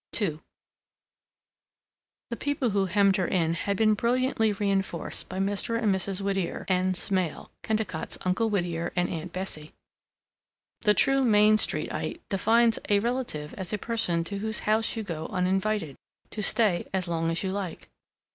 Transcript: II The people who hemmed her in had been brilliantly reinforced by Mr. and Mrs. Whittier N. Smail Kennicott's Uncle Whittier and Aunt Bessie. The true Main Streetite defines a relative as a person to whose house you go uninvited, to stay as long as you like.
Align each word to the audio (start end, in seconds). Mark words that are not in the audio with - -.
II 0.19 0.39
The 2.31 2.35
people 2.35 2.71
who 2.71 2.87
hemmed 2.87 3.17
her 3.17 3.27
in 3.27 3.53
had 3.53 3.77
been 3.77 3.93
brilliantly 3.93 4.51
reinforced 4.51 5.29
by 5.29 5.37
Mr. 5.37 5.77
and 5.79 5.93
Mrs. 5.93 6.21
Whittier 6.21 6.65
N. 6.69 6.93
Smail 6.95 7.49
Kennicott's 7.61 8.17
Uncle 8.25 8.49
Whittier 8.49 8.91
and 8.95 9.07
Aunt 9.09 9.31
Bessie. 9.31 9.73
The 10.81 10.95
true 10.95 11.23
Main 11.23 11.57
Streetite 11.57 12.19
defines 12.29 12.79
a 12.89 12.97
relative 12.97 13.53
as 13.53 13.71
a 13.73 13.77
person 13.77 14.23
to 14.23 14.39
whose 14.39 14.61
house 14.61 14.95
you 14.95 15.03
go 15.03 15.27
uninvited, 15.27 15.95
to 16.31 16.41
stay 16.41 16.87
as 16.91 17.07
long 17.07 17.29
as 17.29 17.43
you 17.43 17.51
like. 17.51 17.91